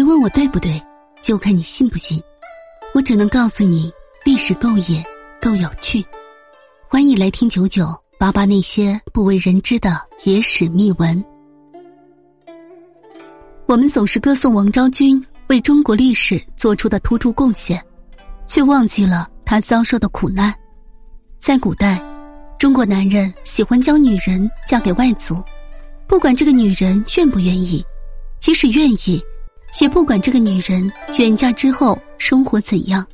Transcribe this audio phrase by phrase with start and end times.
[0.00, 0.82] 别问我对不对，
[1.20, 2.18] 就看你信不信。
[2.94, 3.92] 我只能告诉你，
[4.24, 5.04] 历史够野，
[5.42, 6.02] 够有趣。
[6.88, 11.22] 欢迎来听九九八八那些不为人知的野史秘闻。
[13.66, 17.78] 我们总是歌颂王昭君为中国历史做出的突出贡献，
[18.46, 20.50] 却忘记了她遭受的苦难。
[21.38, 22.02] 在古代，
[22.58, 25.44] 中国男人喜欢将女人嫁给外族，
[26.06, 27.84] 不管这个女人愿不愿意，
[28.40, 29.22] 即使愿意。
[29.80, 33.06] 也不管这个女人远嫁之后生活怎样。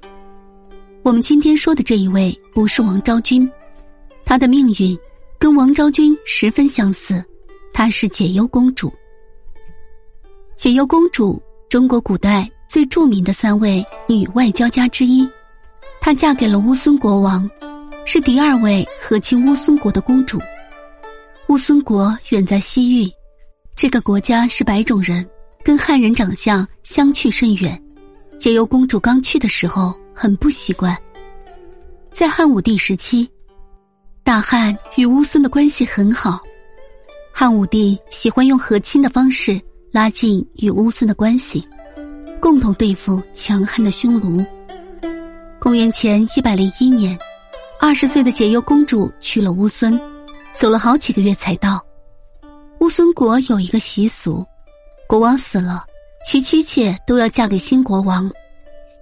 [1.02, 3.48] 我们今天说的这一位不是王昭君，
[4.24, 4.98] 她的命运
[5.38, 7.24] 跟王昭君十分相似，
[7.72, 8.92] 她是解忧公主。
[10.56, 15.28] 解忧公主，中国古代最著名的三位女外交家之一，
[16.00, 17.48] 她嫁给了乌孙国王，
[18.04, 20.40] 是第二位和亲乌孙国的公主。
[21.48, 23.08] 乌孙国远在西域，
[23.76, 25.24] 这个国家是白种人。
[25.66, 27.82] 跟汉人长相相去甚远，
[28.38, 30.96] 解忧公主刚去的时候很不习惯。
[32.12, 33.28] 在汉武帝时期，
[34.22, 36.38] 大汉与乌孙的关系很好，
[37.32, 41.66] 汉武帝喜欢用和亲的方式拉近与乌孙的关系，
[42.38, 44.46] 共同对付强悍的匈奴。
[45.58, 47.18] 公元前一百零一年，
[47.80, 50.00] 二十岁的解忧公主去了乌孙，
[50.54, 51.84] 走了好几个月才到。
[52.78, 54.46] 乌孙国有一个习俗。
[55.08, 55.84] 国王死了，
[56.24, 58.30] 其妻妾都要嫁给新国王，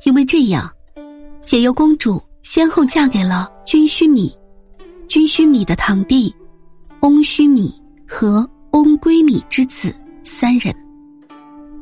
[0.05, 0.71] 因为这样，
[1.45, 4.31] 解忧公主先后嫁给了君须米、
[5.09, 6.35] 君须米的堂弟
[7.01, 7.75] 翁须米
[8.07, 10.75] 和翁归米之子三人。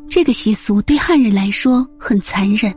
[0.09, 2.73] 这个习俗对汉人来说很残忍，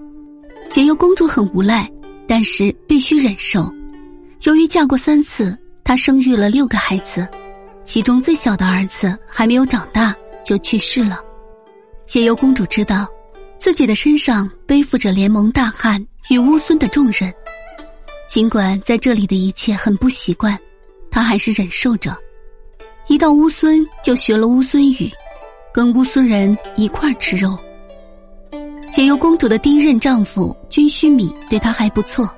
[0.70, 1.88] 解忧公主很无奈，
[2.28, 3.72] 但是必须忍受。
[4.46, 7.28] 由于嫁过三次，她生育了六个孩子，
[7.84, 11.20] 其中最小的儿子还没有长大就去世了。
[12.08, 13.08] 解忧公主知道，
[13.60, 17.34] 自己的身上背负着联盟大汉与乌孙的重任，
[18.30, 20.58] 尽管在这里的一切很不习惯，
[21.10, 22.16] 她还是忍受着。
[23.08, 25.12] 一到乌孙就学了乌孙语，
[25.74, 27.58] 跟乌孙人一块吃肉。
[28.92, 32.30] 解忧公主的第一任丈夫君须米对她还不错，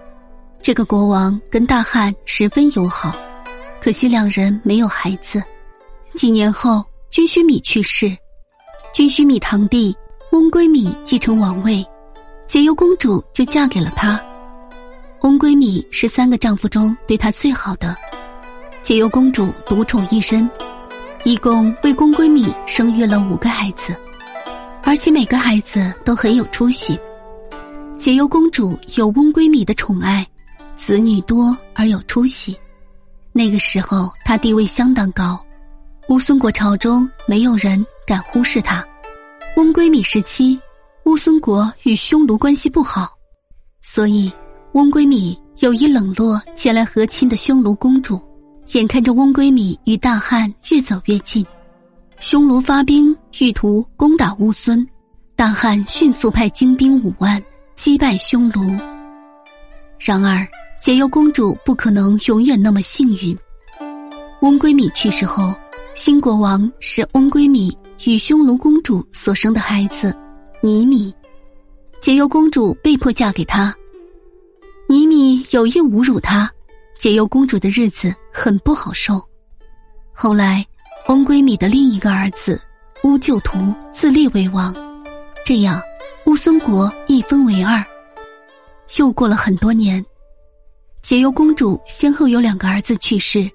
[0.62, 3.16] 这个国王跟大汉十分友好，
[3.82, 5.44] 可惜两人没有孩子。
[6.16, 8.18] 几年后，君须米去世。
[8.98, 9.96] 君须米堂弟
[10.32, 11.86] 翁归米继承王位，
[12.48, 14.20] 解忧公主就嫁给了他。
[15.22, 17.96] 翁归米是三个丈夫中对她最好的，
[18.82, 20.50] 解忧公主独宠一身，
[21.26, 23.96] 一共为翁归米生育了五个孩子，
[24.82, 27.00] 而且每个孩子都很有出息。
[28.00, 30.26] 解忧公主有翁归米的宠爱，
[30.76, 32.58] 子女多而有出息，
[33.32, 35.40] 那个时候她地位相当高，
[36.10, 37.86] 乌孙国朝中没有人。
[38.08, 38.84] 敢忽视他。
[39.58, 40.58] 翁归米时期，
[41.04, 43.10] 乌孙国与匈奴关系不好，
[43.82, 44.32] 所以
[44.72, 48.20] 翁归米有意冷落前来和亲的匈奴公主。
[48.74, 51.46] 眼看着翁归米与大汉越走越近，
[52.20, 54.88] 匈奴发兵欲图攻打乌孙，
[55.36, 57.42] 大汉迅速派精兵五万
[57.76, 58.78] 击败匈奴。
[59.98, 60.48] 然而
[60.82, 63.38] 解忧公主不可能永远那么幸运。
[64.42, 65.54] 翁归米去世后，
[65.96, 67.76] 新国王是翁归米。
[68.06, 70.16] 与匈奴公主所生的孩子，
[70.62, 71.14] 尼米，
[72.00, 73.76] 解忧公主被迫嫁给他。
[74.88, 76.50] 尼米有意侮辱他，
[77.00, 79.22] 解忧公主的日子很不好受。
[80.14, 80.66] 后来，
[81.08, 82.62] 翁归米的另一个儿子
[83.04, 84.74] 乌就图自立为王，
[85.44, 85.82] 这样
[86.26, 87.84] 乌孙国一分为二。
[88.98, 90.06] 又过了很多年，
[91.02, 93.50] 解忧公主先后有两个儿子去世，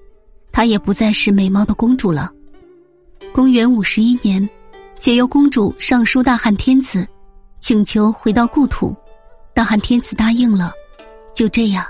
[0.50, 2.30] 她也不再是美貌的公主了。
[3.34, 4.46] 公元五十一年，
[4.98, 7.08] 解忧公主上书大汉天子，
[7.60, 8.94] 请求回到故土。
[9.54, 10.70] 大汉天子答应了。
[11.34, 11.82] 就这样，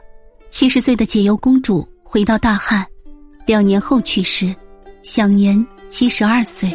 [0.51, 2.87] 七十岁的解忧公主回到大汉，
[3.45, 4.55] 两年后去世，
[5.03, 6.73] 享年七十二岁。